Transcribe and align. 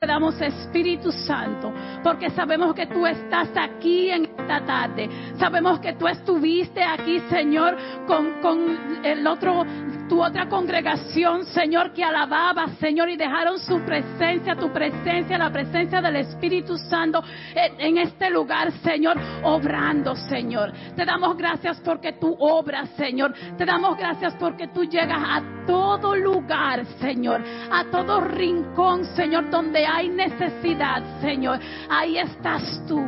Te 0.00 0.06
damos 0.06 0.40
Espíritu 0.40 1.10
Santo, 1.10 1.72
porque 2.04 2.30
sabemos 2.30 2.72
que 2.72 2.86
tú 2.86 3.04
estás 3.04 3.48
aquí 3.56 4.08
en 4.08 4.26
esta 4.26 4.64
tarde. 4.64 5.10
Sabemos 5.36 5.80
que 5.80 5.94
tú 5.94 6.06
estuviste 6.06 6.80
aquí, 6.84 7.18
Señor, 7.28 7.76
con, 8.06 8.40
con 8.40 9.04
el 9.04 9.26
otro 9.26 9.64
tu 10.08 10.22
otra 10.22 10.48
congregación, 10.48 11.44
Señor, 11.46 11.92
que 11.92 12.02
alababa, 12.02 12.68
Señor, 12.80 13.10
y 13.10 13.16
dejaron 13.16 13.58
su 13.58 13.80
presencia, 13.80 14.56
tu 14.56 14.72
presencia, 14.72 15.38
la 15.38 15.52
presencia 15.52 16.00
del 16.00 16.16
Espíritu 16.16 16.76
Santo 16.78 17.22
en 17.54 17.98
este 17.98 18.30
lugar, 18.30 18.72
Señor, 18.82 19.16
obrando, 19.42 20.16
Señor. 20.16 20.72
Te 20.96 21.04
damos 21.04 21.36
gracias 21.36 21.80
porque 21.84 22.14
tú 22.14 22.34
obras, 22.38 22.88
Señor. 22.96 23.34
Te 23.56 23.64
damos 23.64 23.96
gracias 23.96 24.34
porque 24.36 24.68
tú 24.68 24.84
llegas 24.84 25.22
a 25.22 25.42
todo 25.66 26.16
lugar, 26.16 26.84
Señor, 27.00 27.42
a 27.70 27.84
todo 27.84 28.20
rincón, 28.20 29.04
Señor, 29.04 29.50
donde 29.50 29.86
hay 29.86 30.08
necesidad, 30.08 31.20
Señor. 31.20 31.60
Ahí 31.90 32.18
estás 32.18 32.82
tú, 32.86 33.06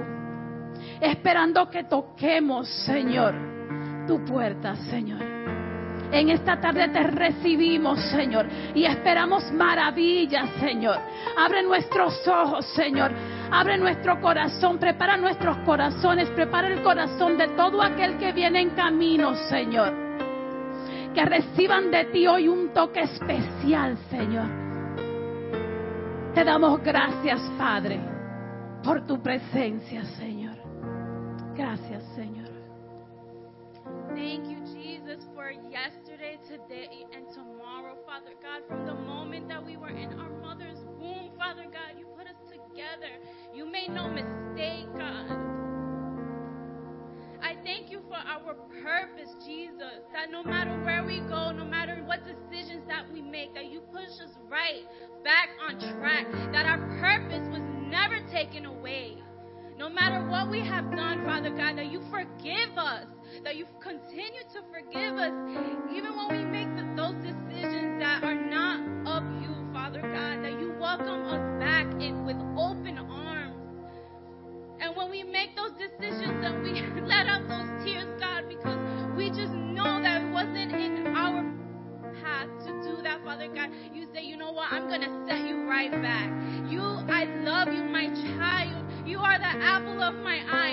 esperando 1.00 1.68
que 1.70 1.84
toquemos, 1.84 2.68
Señor, 2.84 3.34
tu 4.06 4.22
puerta, 4.24 4.76
Señor. 4.90 5.39
En 6.12 6.28
esta 6.28 6.60
tarde 6.60 6.88
te 6.88 7.02
recibimos, 7.04 8.00
Señor, 8.10 8.46
y 8.74 8.84
esperamos 8.84 9.50
maravillas, 9.52 10.50
Señor. 10.58 10.98
Abre 11.38 11.62
nuestros 11.62 12.26
ojos, 12.26 12.66
Señor. 12.74 13.12
Abre 13.52 13.78
nuestro 13.78 14.20
corazón, 14.20 14.78
prepara 14.78 15.16
nuestros 15.16 15.56
corazones, 15.58 16.28
prepara 16.30 16.68
el 16.68 16.82
corazón 16.82 17.36
de 17.36 17.48
todo 17.48 17.80
aquel 17.82 18.18
que 18.18 18.32
viene 18.32 18.60
en 18.60 18.70
camino, 18.70 19.34
Señor. 19.48 19.92
Que 21.14 21.24
reciban 21.24 21.90
de 21.90 22.04
ti 22.06 22.26
hoy 22.26 22.48
un 22.48 22.72
toque 22.72 23.00
especial, 23.00 23.96
Señor. 24.10 24.46
Te 26.34 26.44
damos 26.44 26.80
gracias, 26.82 27.40
Padre, 27.58 28.00
por 28.82 29.06
tu 29.06 29.20
presencia, 29.20 30.04
Señor. 30.04 30.56
Gracias, 31.56 32.02
Señor. 32.14 32.48
Thank 34.14 34.48
you, 34.48 34.59
Jesus, 35.10 35.24
for 35.34 35.50
yesterday, 35.50 36.38
today, 36.46 37.06
and 37.14 37.26
tomorrow, 37.34 37.96
Father 38.06 38.32
God. 38.42 38.62
From 38.68 38.86
the 38.86 38.94
moment 38.94 39.48
that 39.48 39.64
we 39.64 39.76
were 39.76 39.88
in 39.88 40.18
our 40.20 40.30
mother's 40.40 40.78
womb, 40.98 41.30
Father 41.36 41.64
God, 41.64 41.98
you 41.98 42.06
put 42.16 42.26
us 42.26 42.36
together. 42.48 43.10
You 43.54 43.66
made 43.66 43.90
no 43.90 44.08
mistake, 44.08 44.86
God. 44.96 45.36
I 47.42 47.56
thank 47.64 47.90
you 47.90 48.00
for 48.08 48.16
our 48.16 48.54
purpose, 48.82 49.34
Jesus. 49.44 50.04
That 50.12 50.30
no 50.30 50.44
matter 50.44 50.78
where 50.84 51.04
we 51.04 51.20
go, 51.20 51.50
no 51.50 51.64
matter 51.64 52.02
what 52.04 52.20
decisions 52.24 52.86
that 52.86 53.10
we 53.12 53.20
make, 53.22 53.54
that 53.54 53.70
you 53.72 53.80
push 53.92 54.10
us 54.22 54.34
right 54.48 54.84
back 55.24 55.48
on 55.66 55.80
track. 55.98 56.26
That 56.52 56.66
our 56.66 56.78
purpose 57.00 57.48
was 57.50 57.62
never 57.88 58.20
taken 58.30 58.66
away. 58.66 59.16
No 59.78 59.88
matter 59.88 60.28
what 60.28 60.50
we 60.50 60.60
have 60.60 60.90
done, 60.94 61.24
Father 61.24 61.50
God, 61.50 61.78
that 61.78 61.90
you 61.90 62.02
forgive 62.10 62.76
us, 62.76 63.06
that 63.44 63.56
you 63.56 63.66
continue 63.82 64.42
to 64.52 64.60
forgive 64.70 65.16
us, 65.16 65.32
even 65.94 66.16
when 66.16 66.28
we 66.30 66.44
make 66.44 66.68
the, 66.76 66.84
those 66.96 67.16
decisions 67.22 68.00
that 68.00 68.22
are 68.22 68.34
not 68.34 68.80
of 69.06 69.24
you, 69.42 69.52
Father 69.72 70.02
God, 70.02 70.44
that 70.44 70.52
you 70.60 70.74
welcome 70.78 71.24
us 71.26 71.60
back 71.60 71.86
in 72.02 72.24
with 72.26 72.36
open 72.58 72.98
arms. 72.98 73.56
And 74.80 74.96
when 74.96 75.10
we 75.10 75.22
make 75.22 75.56
those 75.56 75.72
decisions 75.72 76.44
and 76.44 76.62
we 76.62 76.72
let 77.06 77.26
out 77.26 77.46
those 77.48 77.84
tears, 77.84 78.08
God, 78.20 78.48
because 78.48 78.78
we 79.16 79.28
just 79.28 79.52
know 79.52 80.02
that 80.02 80.22
it 80.22 80.32
wasn't 80.32 80.72
in 80.72 81.06
our 81.16 81.44
path 82.22 82.48
to 82.66 82.72
do 82.82 83.02
that, 83.02 83.22
Father 83.24 83.48
God, 83.48 83.70
you 83.92 84.06
say, 84.12 84.22
you 84.22 84.36
know 84.36 84.52
what, 84.52 84.72
I'm 84.72 84.88
going 84.88 85.02
to 85.02 85.24
set 85.28 85.46
you 85.46 85.68
right 85.68 85.90
back. 86.02 86.28
You, 86.70 86.82
I 86.82 87.24
love 87.44 87.68
you, 87.72 87.84
my 87.84 88.08
child. 88.36 88.86
You 89.06 89.18
are 89.18 89.38
the 89.38 89.44
apple 89.44 90.02
of 90.02 90.14
my 90.16 90.38
eye, 90.38 90.69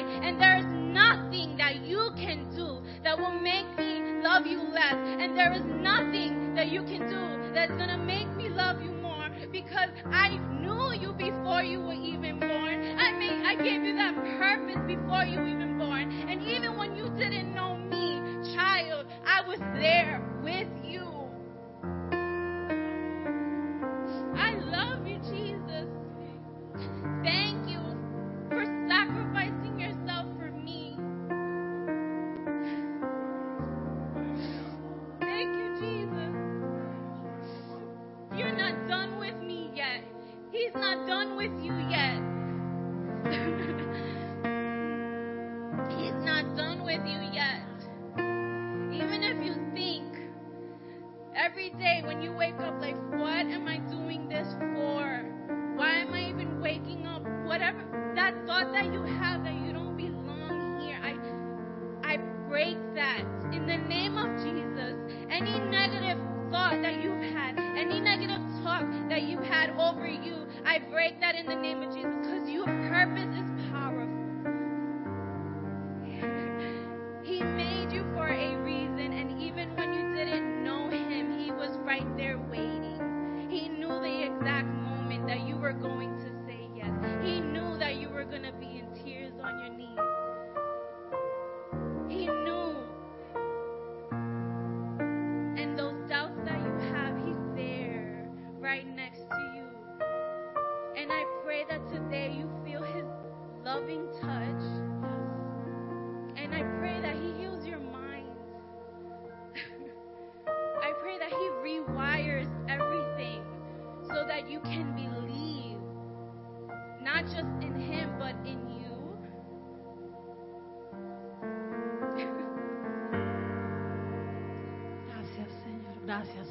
that 3.18 3.24
will 3.24 3.40
make 3.40 3.66
me 3.78 4.22
love 4.22 4.46
you 4.46 4.60
less. 4.60 4.94
And 4.94 5.38
there 5.38 5.54
is 5.54 5.64
nothing 5.66 6.54
that 6.56 6.68
you 6.68 6.82
can 6.84 7.08
do 7.10 7.54
that's 7.54 7.72
going 7.72 7.90
to 7.90 7.98
make 7.98 8.28
me 8.36 8.50
love 8.50 8.82
you 8.82 8.92
more 8.92 9.30
because 9.52 9.90
I 10.06 10.38
knew 10.62 10.94
you 10.94 11.14
before 11.14 11.64
you 11.64 11.82
were 11.82 11.94
even 11.94 12.40
born. 12.40 12.98
I 12.98 13.18
mean, 13.18 13.46
I 13.46 13.56
gave 13.56 13.84
you 13.84 13.96
that 13.96 14.16
purpose 14.16 14.82
before 14.88 15.24
you 15.24 15.40
were 15.40 15.48
even 15.48 15.78
born. 15.78 16.12
And 16.12 16.44
even 16.44 16.78
when 16.78 16.96
you 16.96 17.10
didn't 17.18 17.54
know 17.54 17.78
me, 17.78 18.22
child, 18.56 19.08
I 19.26 19.48
was 19.48 19.60
there 19.80 20.27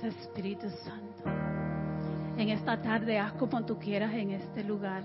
Espíritu 0.03 0.69
Santo. 0.84 1.25
En 2.37 2.51
esta 2.51 2.81
tarde, 2.81 3.19
haz 3.19 3.33
como 3.34 3.65
tú 3.65 3.79
quieras 3.79 4.12
en 4.15 4.33
este 4.33 4.62
lugar. 4.62 5.03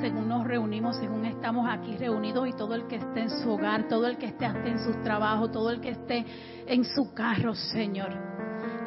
Según 0.00 0.28
nos 0.28 0.46
reunimos, 0.46 0.96
según 0.96 1.24
estamos 1.24 1.66
aquí 1.70 1.96
reunidos 1.96 2.48
y 2.48 2.52
todo 2.52 2.74
el 2.74 2.86
que 2.86 2.96
esté 2.96 3.22
en 3.22 3.30
su 3.30 3.50
hogar, 3.50 3.88
todo 3.88 4.06
el 4.06 4.18
que 4.18 4.26
esté 4.26 4.44
hasta 4.44 4.68
en 4.68 4.78
sus 4.78 5.00
trabajos, 5.02 5.50
todo 5.52 5.70
el 5.70 5.80
que 5.80 5.90
esté 5.90 6.26
en 6.66 6.84
su 6.84 7.14
carro, 7.14 7.54
Señor. 7.54 8.10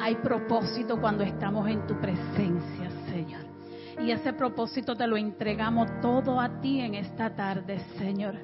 Hay 0.00 0.14
propósito 0.16 1.00
cuando 1.00 1.24
estamos 1.24 1.68
en 1.68 1.84
tu 1.86 1.98
presencia, 2.00 2.90
Señor. 3.10 3.42
Y 4.00 4.12
ese 4.12 4.32
propósito 4.32 4.94
te 4.94 5.08
lo 5.08 5.16
entregamos 5.16 5.88
todo 6.00 6.40
a 6.40 6.60
ti 6.60 6.80
en 6.80 6.94
esta 6.94 7.34
tarde, 7.34 7.80
Señor. 7.98 8.36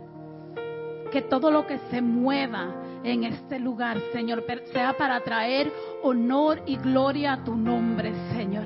Que 1.12 1.22
todo 1.22 1.52
lo 1.52 1.64
que 1.66 1.78
se 1.90 2.02
mueva 2.02 2.83
en 3.04 3.24
este 3.24 3.58
lugar, 3.58 3.98
Señor, 4.12 4.44
sea 4.72 4.94
para 4.96 5.20
traer 5.20 5.70
honor 6.02 6.62
y 6.66 6.76
gloria 6.76 7.34
a 7.34 7.44
tu 7.44 7.54
nombre, 7.54 8.12
Señor. 8.32 8.64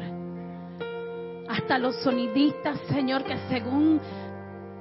Hasta 1.48 1.78
los 1.78 1.96
sonidistas, 2.02 2.78
Señor, 2.88 3.24
que 3.24 3.36
según 3.48 4.00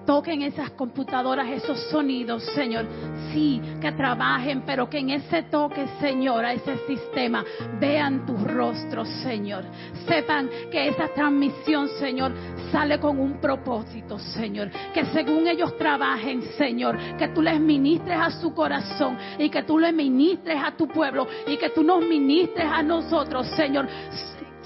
toquen 0.07 0.41
esas 0.41 0.71
computadoras, 0.71 1.49
esos 1.49 1.77
sonidos, 1.91 2.41
Señor. 2.55 2.85
Sí, 3.31 3.61
que 3.81 3.91
trabajen, 3.91 4.63
pero 4.65 4.89
que 4.89 4.99
en 4.99 5.09
ese 5.11 5.43
toque, 5.43 5.85
Señor, 5.99 6.45
a 6.45 6.53
ese 6.53 6.77
sistema, 6.87 7.43
vean 7.79 8.25
tus 8.25 8.41
rostros, 8.41 9.07
Señor. 9.21 9.65
Sepan 10.07 10.49
que 10.71 10.87
esa 10.87 11.09
transmisión, 11.09 11.89
Señor, 11.99 12.31
sale 12.71 12.99
con 12.99 13.19
un 13.19 13.39
propósito, 13.41 14.17
Señor. 14.17 14.71
Que 14.93 15.05
según 15.07 15.45
ellos 15.45 15.77
trabajen, 15.77 16.41
Señor, 16.57 16.97
que 17.17 17.27
tú 17.27 17.41
les 17.41 17.59
ministres 17.59 18.17
a 18.17 18.31
su 18.31 18.53
corazón 18.53 19.17
y 19.37 19.49
que 19.49 19.63
tú 19.63 19.77
les 19.77 19.93
ministres 19.93 20.57
a 20.63 20.71
tu 20.71 20.87
pueblo 20.87 21.27
y 21.45 21.57
que 21.57 21.69
tú 21.71 21.83
nos 21.83 22.01
ministres 22.01 22.65
a 22.65 22.81
nosotros, 22.81 23.45
Señor 23.57 23.89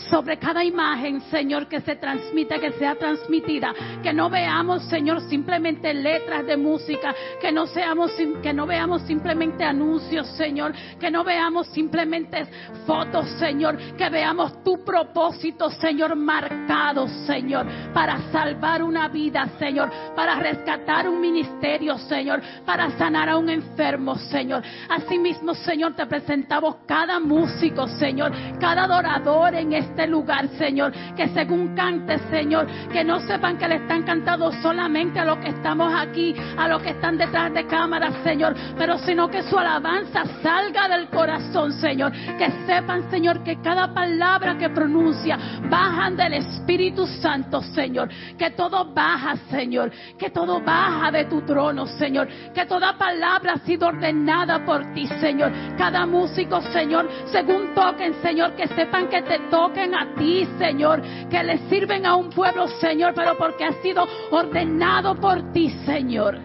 sobre 0.10 0.38
cada 0.38 0.64
imagen, 0.64 1.22
Señor, 1.30 1.68
que 1.68 1.82
se 1.82 1.96
transmite, 1.96 2.60
que 2.60 2.72
sea 2.74 2.96
transmitida. 2.96 3.74
Que 4.02 4.14
no 4.14 4.30
veamos, 4.30 4.84
Señor, 4.90 5.22
simplemente 5.30 5.94
letras 5.94 6.46
de 6.46 6.58
música, 6.58 7.14
que 7.40 7.52
no 7.52 7.68
seamos, 7.68 8.12
que 8.42 8.54
no 8.54 8.66
veamos 8.66 9.04
simplemente 9.04 9.64
anuncios, 9.64 10.28
Señor, 10.38 10.74
que 11.00 11.12
no 11.12 11.24
veamos 11.24 11.68
simplemente 11.68 12.46
fotos, 12.86 13.30
Señor, 13.40 13.78
que 13.98 14.10
veamos 14.10 14.64
tu 14.64 14.84
propósito, 14.84 15.70
Señor, 15.70 16.16
marcado, 16.16 17.08
Señor, 17.26 17.68
para 17.94 18.32
salvar 18.32 18.84
una 18.84 19.08
vida, 19.08 19.48
Señor, 19.60 19.92
para 20.16 20.36
rescatar 20.36 21.08
un 21.08 21.22
ministerio, 21.22 21.98
Señor, 21.98 22.42
para 22.66 22.90
sanar 22.98 23.30
a 23.30 23.38
un 23.38 23.50
enfermo, 23.50 24.16
Señor. 24.16 24.64
Asimismo, 24.90 25.54
Señor, 25.54 25.96
te 25.96 26.06
presentamos 26.06 26.78
cada 26.88 27.20
músico, 27.20 27.88
Señor, 27.88 28.32
cada 28.60 28.84
adorador 28.84 29.56
en 29.56 29.74
este 29.74 29.91
este 29.92 30.08
lugar, 30.08 30.48
Señor. 30.58 30.92
Que 31.16 31.28
según 31.30 31.76
cante, 31.76 32.18
Señor, 32.30 32.68
que 32.92 33.04
no 33.04 33.20
sepan 33.20 33.58
que 33.58 33.68
le 33.68 33.76
están 33.76 34.04
cantando 34.04 34.52
solamente 34.62 35.20
a 35.20 35.26
los 35.26 35.38
que 35.38 35.50
estamos 35.50 35.94
aquí, 35.94 36.34
a 36.58 36.68
los 36.68 36.82
que 36.82 36.92
están 36.92 37.18
detrás 37.18 37.54
de 37.54 37.66
cámaras, 37.68 38.16
Señor, 38.24 38.56
pero 38.78 38.98
sino 39.00 39.30
que 39.30 39.44
su 39.44 39.58
alabanza 39.58 40.24
salga 40.42 40.88
del 40.88 41.08
corazón, 41.10 41.74
Señor. 41.74 42.12
Que 42.38 42.50
sepan, 42.66 43.10
Señor, 43.12 43.44
que 43.44 43.62
cada 43.62 43.94
palabra 43.94 44.58
que 44.58 44.70
pronuncia 44.70 45.38
bajan 45.70 46.16
del 46.16 46.34
Espíritu 46.34 47.06
Santo, 47.06 47.62
Señor. 47.62 48.10
Que 48.38 48.52
todo 48.52 48.94
baja, 48.94 49.36
Señor. 49.50 49.92
Que 50.18 50.30
todo 50.30 50.62
baja 50.62 51.12
de 51.12 51.26
tu 51.26 51.42
trono, 51.42 51.86
Señor. 51.86 52.28
Que 52.54 52.66
toda 52.66 52.98
palabra 52.98 53.54
ha 53.54 53.60
sido 53.60 53.88
ordenada 53.88 54.66
por 54.66 54.94
ti, 54.94 55.08
Señor. 55.20 55.52
Cada 55.78 56.06
músico, 56.06 56.62
Señor, 56.62 57.10
según 57.26 57.74
toquen, 57.74 58.14
Señor, 58.22 58.56
que 58.56 58.68
sepan 58.68 59.08
que 59.08 59.22
te 59.22 59.40
toquen 59.72 59.96
a 59.96 60.14
ti, 60.16 60.48
Señor, 60.58 61.02
que 61.30 61.44
le 61.44 61.58
sirven 61.70 62.06
a 62.06 62.16
un 62.16 62.30
pueblo, 62.30 62.68
Señor, 62.80 63.14
pero 63.16 63.38
porque 63.38 63.64
ha 63.64 63.82
sido 63.82 64.06
ordenado 64.32 65.16
por 65.16 65.54
ti, 65.54 65.70
Señor. 65.86 66.38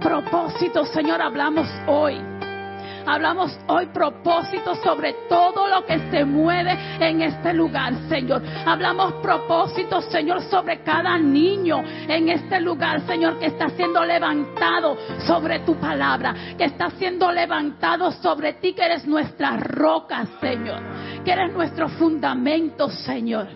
Propósito, 0.00 0.84
Señor, 0.86 1.20
hablamos 1.20 1.68
hoy. 1.86 2.20
Hablamos 3.06 3.58
hoy 3.66 3.86
propósito 3.86 4.76
sobre 4.76 5.14
todo 5.28 5.66
lo 5.68 5.84
que 5.84 5.98
se 6.10 6.24
mueve 6.24 6.78
en 7.00 7.22
este 7.22 7.52
lugar, 7.52 7.94
Señor. 8.08 8.42
Hablamos 8.64 9.14
propósito, 9.14 10.00
Señor, 10.02 10.42
sobre 10.42 10.82
cada 10.82 11.18
niño 11.18 11.82
en 12.08 12.28
este 12.28 12.60
lugar, 12.60 13.04
Señor, 13.06 13.38
que 13.38 13.46
está 13.46 13.68
siendo 13.70 14.04
levantado 14.04 14.96
sobre 15.26 15.60
tu 15.60 15.74
palabra, 15.76 16.34
que 16.56 16.64
está 16.64 16.90
siendo 16.90 17.32
levantado 17.32 18.12
sobre 18.12 18.54
ti, 18.54 18.72
que 18.72 18.84
eres 18.84 19.06
nuestra 19.06 19.56
roca, 19.56 20.24
Señor, 20.40 20.80
que 21.24 21.32
eres 21.32 21.52
nuestro 21.52 21.88
fundamento, 21.88 22.88
Señor. 22.88 23.48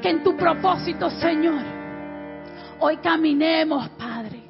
Que 0.00 0.10
en 0.10 0.22
tu 0.22 0.36
propósito, 0.36 1.10
Señor, 1.10 1.62
hoy 2.80 2.96
caminemos, 2.98 3.88
Padre. 3.90 4.42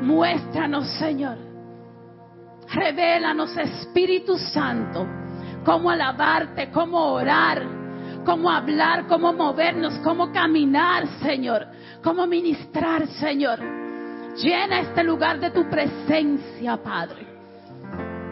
Muéstranos, 0.00 0.88
Señor 0.98 1.51
Revélanos, 2.72 3.54
Espíritu 3.56 4.38
Santo, 4.38 5.06
cómo 5.64 5.90
alabarte, 5.90 6.70
cómo 6.70 7.12
orar, 7.12 7.62
cómo 8.24 8.50
hablar, 8.50 9.06
cómo 9.08 9.32
movernos, 9.32 9.98
cómo 10.02 10.32
caminar, 10.32 11.06
Señor, 11.20 11.66
cómo 12.02 12.26
ministrar, 12.26 13.06
Señor. 13.08 13.60
Llena 14.36 14.80
este 14.80 15.04
lugar 15.04 15.38
de 15.38 15.50
tu 15.50 15.68
presencia, 15.68 16.78
Padre. 16.78 17.31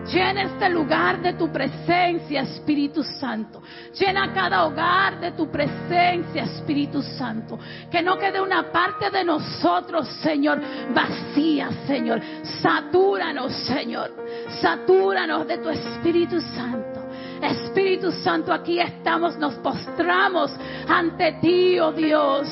Llena 0.07 0.43
este 0.43 0.69
lugar 0.69 1.21
de 1.21 1.35
tu 1.35 1.53
presencia, 1.53 2.43
Espíritu 2.43 3.03
Santo. 3.03 3.63
Llena 3.99 4.33
cada 4.33 4.67
hogar 4.67 5.21
de 5.21 5.33
tu 5.33 5.51
presencia, 5.51 6.45
Espíritu 6.45 7.03
Santo. 7.03 7.59
Que 7.91 8.03
no 8.03 8.19
quede 8.19 8.41
una 8.41 8.73
parte 8.73 9.11
de 9.11 9.25
nosotros, 9.25 10.09
Señor, 10.23 10.61
vacía, 10.95 11.71
Señor. 11.87 12.21
Satúranos, 12.63 13.53
Señor. 13.67 14.11
Satúranos 14.61 15.47
de 15.47 15.59
tu 15.59 15.69
Espíritu 15.69 16.41
Santo. 16.41 17.01
Espíritu 17.43 18.11
Santo, 18.13 18.53
aquí 18.53 18.81
estamos, 18.81 19.39
nos 19.39 19.55
postramos 19.57 20.53
ante 20.89 21.33
ti, 21.41 21.79
oh 21.79 21.93
Dios. 21.93 22.49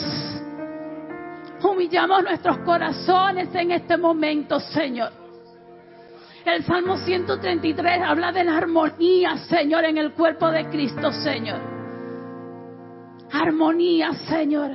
Humillamos 1.62 2.22
nuestros 2.22 2.58
corazones 2.58 3.54
en 3.54 3.72
este 3.72 3.96
momento, 3.96 4.60
Señor. 4.60 5.27
El 6.48 6.64
Salmo 6.64 6.96
133 6.96 8.00
habla 8.02 8.32
de 8.32 8.42
la 8.42 8.56
armonía, 8.56 9.36
Señor, 9.36 9.84
en 9.84 9.98
el 9.98 10.12
cuerpo 10.12 10.50
de 10.50 10.66
Cristo, 10.70 11.12
Señor. 11.12 11.60
Armonía, 13.30 14.14
Señor. 14.14 14.70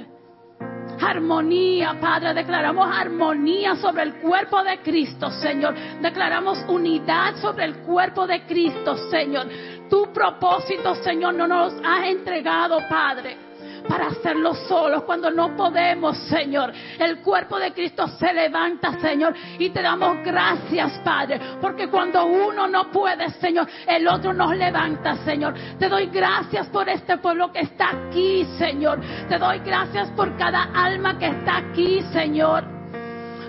Armonía, 1.01 1.97
Padre. 1.99 2.35
Declaramos 2.35 2.87
armonía 2.95 3.75
sobre 3.77 4.03
el 4.03 4.13
cuerpo 4.17 4.63
de 4.63 4.81
Cristo, 4.81 5.31
Señor. 5.31 5.73
Declaramos 5.99 6.63
unidad 6.67 7.37
sobre 7.37 7.65
el 7.65 7.77
cuerpo 7.79 8.27
de 8.27 8.45
Cristo, 8.45 8.95
Señor. 9.09 9.47
Tu 9.89 10.13
propósito, 10.13 10.93
Señor, 10.93 11.33
no 11.33 11.47
nos 11.47 11.73
has 11.83 12.05
entregado, 12.05 12.77
Padre 12.87 13.52
para 13.87 14.07
hacerlo 14.07 14.53
solos 14.53 15.03
cuando 15.03 15.29
no 15.31 15.55
podemos, 15.55 16.17
Señor. 16.29 16.71
El 16.99 17.19
cuerpo 17.21 17.59
de 17.59 17.73
Cristo 17.73 18.07
se 18.07 18.33
levanta, 18.33 18.99
Señor, 18.99 19.33
y 19.59 19.69
te 19.69 19.81
damos 19.81 20.17
gracias, 20.23 20.99
Padre, 21.03 21.39
porque 21.61 21.87
cuando 21.87 22.25
uno 22.25 22.67
no 22.67 22.91
puede, 22.91 23.29
Señor, 23.31 23.67
el 23.87 24.07
otro 24.07 24.33
nos 24.33 24.55
levanta, 24.55 25.17
Señor. 25.17 25.53
Te 25.77 25.89
doy 25.89 26.07
gracias 26.07 26.67
por 26.67 26.87
este 26.89 27.17
pueblo 27.17 27.51
que 27.51 27.61
está 27.61 27.89
aquí, 27.89 28.45
Señor. 28.57 28.99
Te 29.27 29.37
doy 29.37 29.59
gracias 29.59 30.09
por 30.11 30.35
cada 30.37 30.69
alma 30.73 31.17
que 31.17 31.27
está 31.27 31.57
aquí, 31.57 32.01
Señor 32.13 32.73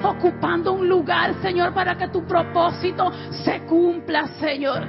ocupando 0.03 0.75
un 0.75 0.87
lugar, 0.87 1.35
Señor, 1.41 1.73
para 1.73 1.97
que 1.97 2.09
tu 2.09 2.27
propósito 2.27 3.11
se 3.45 3.61
cumpla, 3.63 4.27
Señor. 4.39 4.87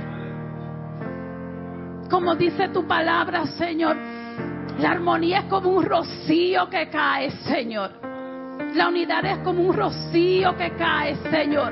Como 2.09 2.36
dice 2.36 2.69
tu 2.69 2.86
palabra, 2.86 3.45
Señor, 3.57 3.97
la 4.80 4.92
armonía 4.92 5.39
es 5.39 5.45
como 5.45 5.69
un 5.69 5.86
rocío 5.86 6.69
que 6.69 6.89
cae, 6.89 7.31
Señor. 7.31 7.92
La 8.73 8.90
unidad 8.90 9.23
es 9.23 9.38
como 9.40 9.61
un 9.61 9.73
rocío 9.73 10.56
que 10.57 10.71
cae, 10.76 11.16
Señor. 11.30 11.71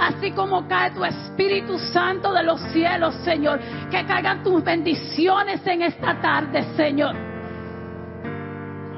Así 0.00 0.32
como 0.32 0.66
cae 0.66 0.90
tu 0.90 1.04
Espíritu 1.04 1.78
Santo 1.78 2.32
de 2.32 2.42
los 2.42 2.60
cielos, 2.72 3.14
Señor. 3.24 3.60
Que 3.90 4.04
caigan 4.04 4.42
tus 4.42 4.64
bendiciones 4.64 5.64
en 5.64 5.82
esta 5.82 6.20
tarde, 6.20 6.64
Señor. 6.76 7.14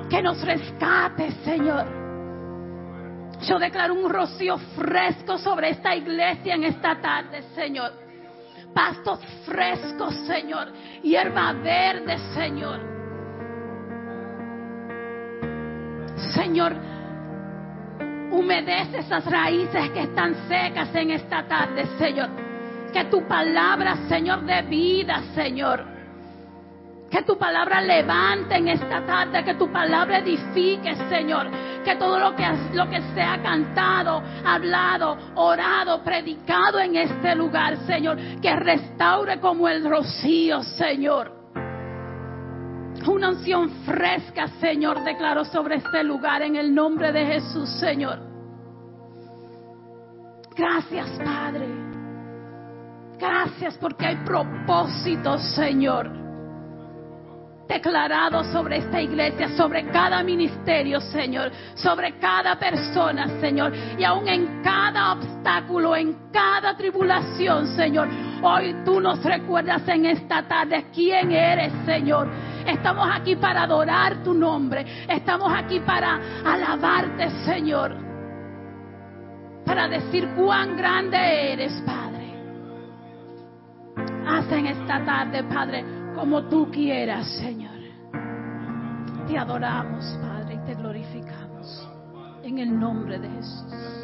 Que 0.09 0.23
nos 0.23 0.43
rescate, 0.43 1.33
Señor. 1.45 1.87
Yo 3.43 3.59
declaro 3.59 3.95
un 3.95 4.09
rocío 4.09 4.57
fresco 4.77 5.37
sobre 5.37 5.71
esta 5.71 5.95
iglesia 5.95 6.55
en 6.55 6.65
esta 6.65 6.99
tarde, 7.01 7.43
Señor. 7.55 7.93
Pastos 8.73 9.21
frescos, 9.45 10.15
Señor. 10.27 10.73
Hierba 11.03 11.53
verde, 11.53 12.17
Señor 12.35 12.92
Señor, 16.31 16.75
humedece 18.31 18.99
esas 18.99 19.25
raíces 19.25 19.91
que 19.91 20.03
están 20.03 20.35
secas 20.49 20.95
en 20.95 21.11
esta 21.11 21.47
tarde, 21.47 21.87
Señor. 21.99 22.31
Que 22.93 23.05
tu 23.05 23.27
palabra, 23.27 23.97
Señor, 24.09 24.43
de 24.43 24.63
vida, 24.63 25.23
Señor. 25.35 25.85
Que 27.11 27.23
tu 27.23 27.37
palabra 27.37 27.83
levante 27.83 28.57
en 28.57 28.69
esta 28.69 29.05
tarde, 29.05 29.45
que 29.45 29.55
tu 29.55 29.71
palabra 29.71 30.19
edifique, 30.19 30.95
Señor. 31.11 31.51
Que 31.85 31.97
todo 31.97 32.19
lo 32.19 32.35
que, 32.35 32.47
lo 32.73 32.89
que 32.89 33.03
sea 33.15 33.43
cantado, 33.43 34.23
hablado, 34.45 35.19
orado, 35.35 36.03
predicado 36.03 36.79
en 36.81 36.97
este 36.97 37.35
lugar, 37.35 37.77
Señor, 37.87 38.17
que 38.41 38.55
restaure 38.57 39.41
como 39.41 39.69
el 39.69 39.89
rocío, 39.89 40.63
Señor. 40.63 41.42
Una 43.07 43.31
unción 43.31 43.69
fresca, 43.85 44.47
Señor, 44.61 45.03
declaro 45.05 45.45
sobre 45.45 45.77
este 45.77 46.05
lugar 46.05 46.43
en 46.43 46.57
el 46.57 46.75
nombre 46.75 47.13
de 47.13 47.27
Jesús, 47.27 47.69
Señor. 47.81 48.19
Gracias, 50.57 51.09
Padre. 51.25 51.67
Gracias 53.19 53.77
porque 53.79 54.07
hay 54.07 54.17
propósitos, 54.25 55.43
Señor. 55.55 56.11
declarado 57.69 58.45
sobre 58.53 58.79
esta 58.79 59.01
iglesia, 59.01 59.49
sobre 59.57 59.87
cada 59.91 60.23
ministerio, 60.23 61.01
Señor, 61.01 61.51
sobre 61.75 62.19
cada 62.19 62.59
persona, 62.59 63.41
Señor, 63.41 63.73
y 63.99 64.05
aún 64.05 64.29
en 64.29 64.63
cada 64.63 65.13
obstáculo, 65.13 65.97
en 65.97 66.31
cada 66.31 66.77
tribulación, 66.77 67.67
Señor. 67.69 68.09
Hoy 68.43 68.75
tú 68.85 69.01
nos 69.01 69.23
recuerdas 69.25 69.89
en 69.89 70.05
esta 70.05 70.47
tarde 70.47 70.87
quién 70.93 71.33
eres, 71.33 71.73
Señor. 71.87 72.29
Estamos 72.67 73.09
aquí 73.13 73.37
para 73.37 73.63
adorar 73.63 74.23
tu 74.23 74.35
nombre. 74.35 74.85
Estamos 75.09 75.53
aquí 75.53 75.81
para 75.81 76.21
alabarte, 76.45 77.31
Señor. 77.45 77.97
Para 79.65 79.89
decir 79.89 80.29
cuán 80.37 80.77
grande 80.77 81.53
eres, 81.53 81.73
Padre. 81.87 82.35
Haz 84.27 84.51
en 84.53 84.67
esta 84.67 85.05
tarde, 85.05 85.45
Padre, 85.45 85.85
como 86.15 86.43
tú 86.45 86.71
quieras, 86.71 87.27
Señor. 87.39 87.73
Te 89.27 89.39
adoramos, 89.39 90.19
Padre, 90.21 90.55
y 90.55 90.67
te 90.67 90.75
glorificamos. 90.75 91.89
En 92.43 92.59
el 92.59 92.79
nombre 92.79 93.19
de 93.19 93.29
Jesús. 93.29 94.02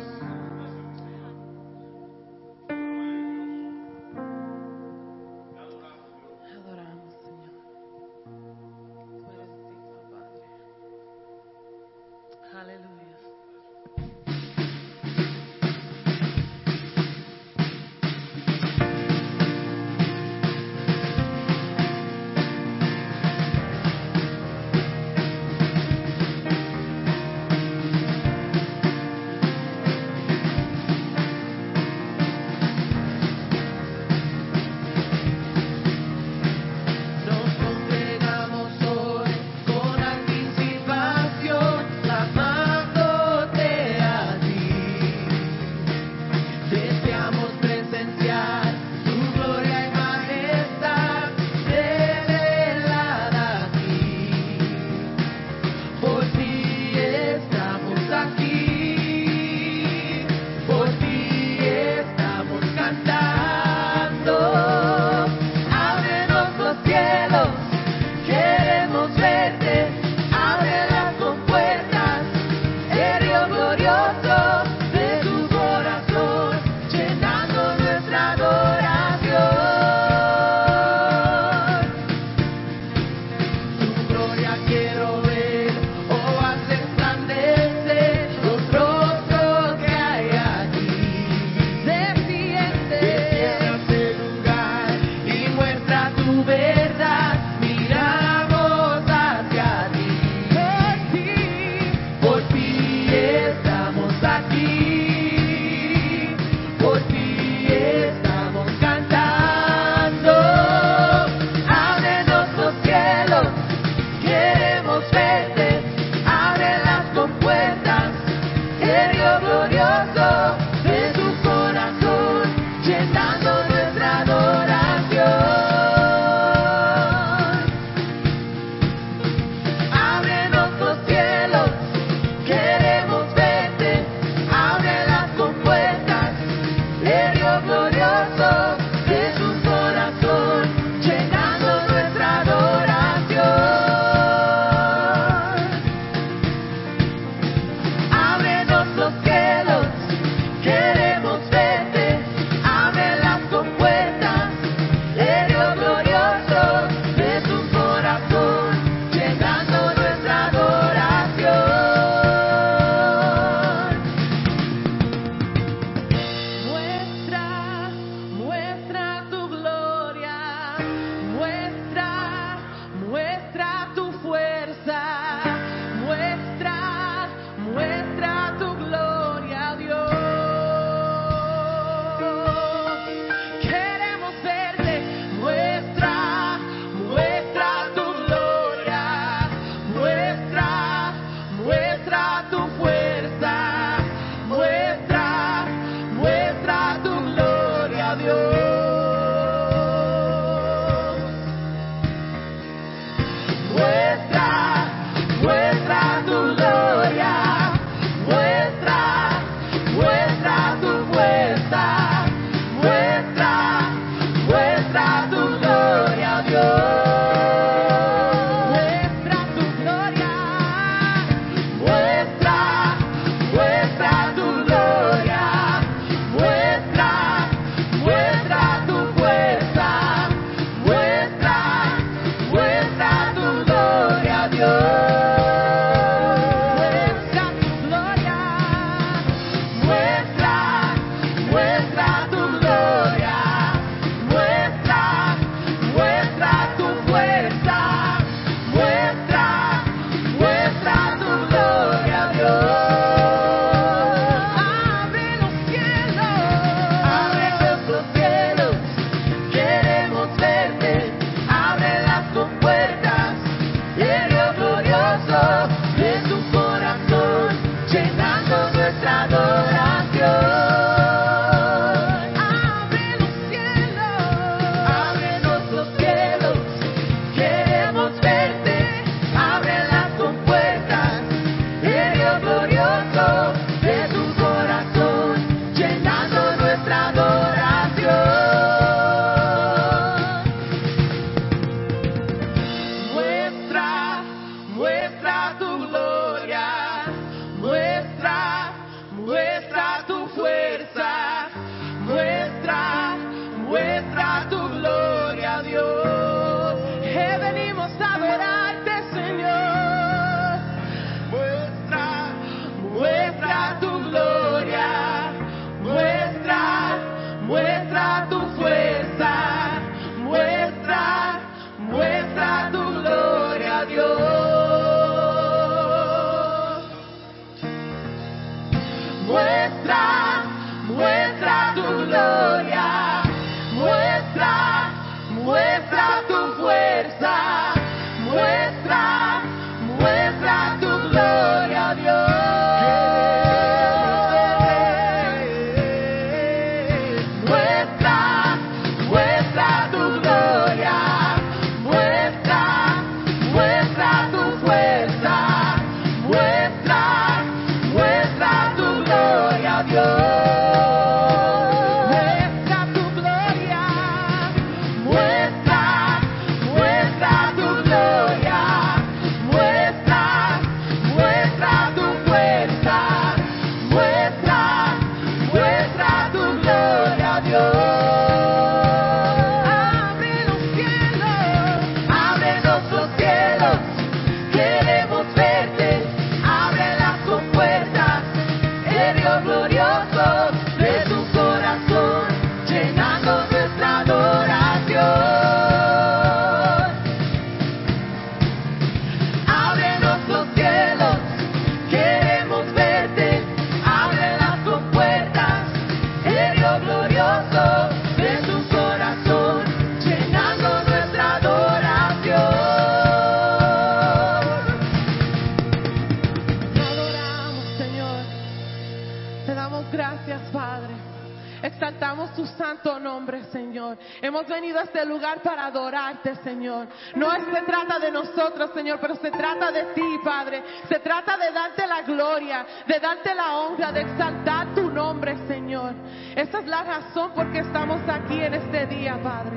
Hemos 424.28 424.47
venido 424.47 424.78
a 424.78 424.82
este 424.82 425.06
lugar 425.06 425.41
para 425.41 425.64
adorarte, 425.64 426.34
Señor. 426.45 426.86
No 427.14 427.30
se 427.32 427.62
trata 427.62 427.99
de 427.99 428.10
nosotros, 428.10 428.73
Señor, 428.75 428.99
pero 429.00 429.14
se 429.17 429.30
trata 429.30 429.73
de 429.73 429.84
ti, 429.95 430.02
Padre. 430.23 430.62
Se 430.86 430.99
trata 430.99 431.38
de 431.38 431.50
darte 431.50 431.86
la 431.86 432.02
gloria, 432.02 432.67
de 432.86 433.00
darte 433.00 433.34
la 433.34 433.56
honra, 433.56 433.91
de 433.91 434.02
exaltar 434.02 434.75
tu 434.75 434.91
nombre, 434.91 435.34
Señor. 435.49 435.95
Esa 436.36 436.58
es 436.58 436.67
la 436.67 436.84
razón 436.84 437.32
por 437.32 437.50
qué 437.52 437.60
estamos 437.60 438.02
aquí 438.06 438.38
en 438.38 438.52
este 438.52 438.86
día, 438.88 439.19
Padre. 439.23 439.56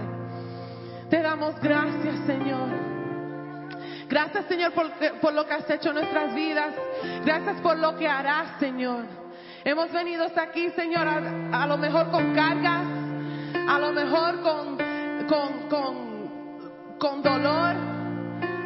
Te 1.09 1.21
damos 1.21 1.59
gracias, 1.59 2.25
Señor. 2.25 2.69
Gracias, 4.07 4.45
Señor, 4.45 4.71
por, 4.71 5.33
lo 5.33 5.45
que 5.45 5.53
has 5.53 5.69
hecho 5.69 5.89
en 5.89 5.95
nuestras 5.95 6.33
vidas. 6.33 6.73
Gracias 7.25 7.59
por 7.59 7.77
lo 7.77 7.97
que 7.97 8.07
harás, 8.07 8.57
Señor. 8.57 9.03
Hemos 9.65 9.91
venido 9.91 10.23
hasta 10.23 10.43
aquí, 10.43 10.69
Señor, 10.69 11.05
a 11.09 11.67
lo 11.67 11.77
mejor 11.77 12.09
con 12.09 12.33
cargas, 12.33 13.00
a 13.53 13.79
lo 13.79 13.91
mejor 13.93 14.41
con, 14.41 14.77
con, 15.27 15.69
con, 15.69 16.97
con 16.97 17.21
dolor, 17.21 17.75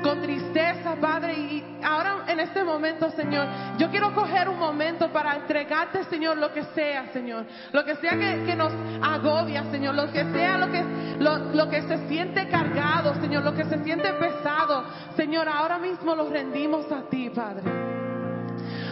con 0.04 0.22
tristeza, 0.22 0.96
Padre. 1.00 1.34
Y 1.34 1.64
ahora 1.84 2.26
en 2.28 2.40
este 2.40 2.64
momento, 2.64 3.10
Señor, 3.12 3.48
yo 3.78 3.90
quiero 3.90 4.14
coger 4.14 4.50
un 4.50 4.60
momento 4.60 5.12
para 5.12 5.36
entregarte, 5.36 6.04
Señor, 6.06 6.38
lo 6.38 6.54
que 6.54 6.64
sea, 6.76 7.08
Señor. 7.12 7.46
Lo 7.72 7.84
que 7.84 7.96
sea 7.96 8.12
que, 8.12 8.44
que 8.46 8.56
nos 8.56 8.74
agobia, 9.02 9.64
Señor. 9.72 9.96
Lo 9.96 10.12
que 10.12 10.24
sea 10.32 10.58
lo 10.58 10.72
que, 10.72 10.84
lo, 11.20 11.38
lo 11.54 11.70
que 11.70 11.82
se 11.84 12.08
siente 12.08 12.48
cargado, 12.50 13.16
Señor. 13.16 13.44
Lo 13.44 13.54
que 13.54 13.66
se 13.66 13.84
siente 13.84 14.14
pesado. 14.14 14.86
Señor, 15.16 15.48
ahora 15.50 15.78
mismo 15.78 16.16
lo 16.16 16.30
rendimos 16.30 16.92
a 16.92 17.10
ti, 17.10 17.30
Padre. 17.30 17.64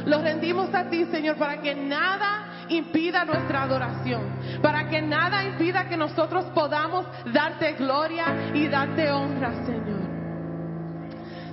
Lo 0.05 0.21
rendimos 0.21 0.73
a 0.73 0.89
ti, 0.89 1.05
Señor, 1.05 1.37
para 1.37 1.61
que 1.61 1.75
nada 1.75 2.52
impida 2.69 3.25
nuestra 3.25 3.63
adoración, 3.63 4.21
para 4.61 4.87
que 4.87 5.01
nada 5.01 5.43
impida 5.43 5.87
que 5.87 5.97
nosotros 5.97 6.45
podamos 6.53 7.05
darte 7.33 7.73
gloria 7.73 8.51
y 8.53 8.67
darte 8.67 9.11
honra, 9.11 9.65
Señor. 9.65 10.03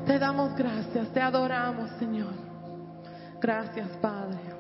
Te 0.07 0.18
damos 0.18 0.55
gracias, 0.57 1.12
te 1.12 1.20
adoramos, 1.20 1.90
Señor. 1.99 2.33
Gracias, 3.40 3.88
Padre. 3.99 4.60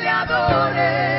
le 0.00 0.08
adore. 0.08 1.17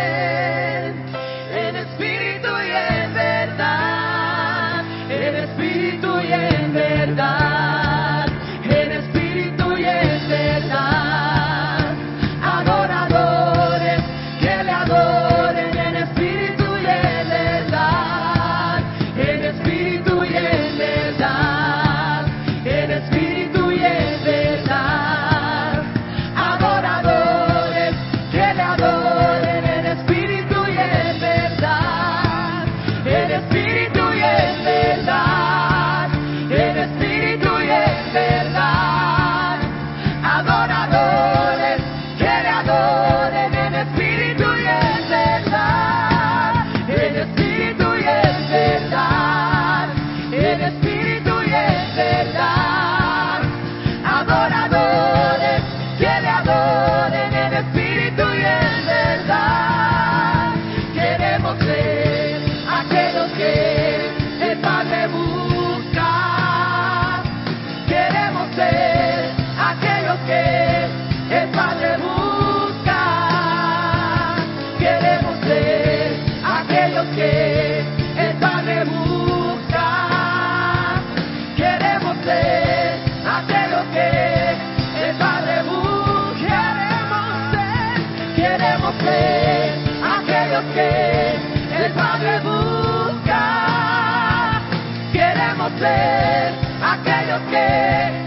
ser 95.79 96.53
aquellos 96.81 97.41
que 97.49 98.18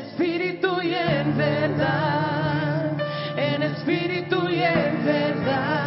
En 0.00 0.06
espíritu 0.06 0.80
y 0.82 0.94
en 0.94 1.36
verdad, 1.36 2.92
en 3.36 3.62
espíritu 3.62 4.48
y 4.48 4.62
en 4.62 5.04
verdad. 5.04 5.79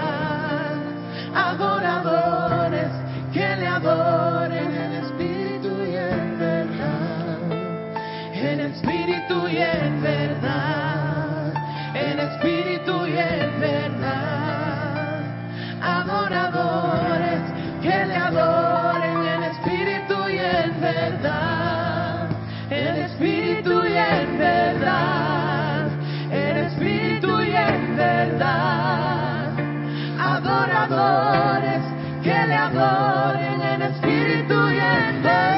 que 30.89 32.47
le 32.47 32.55
adoren 32.55 33.61
en 33.61 33.81
espíritu 33.83 34.53
y 34.53 34.79
en 34.79 35.23
verdad. 35.23 35.52